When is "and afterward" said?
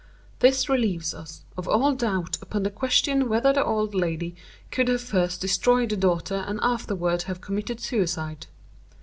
6.47-7.21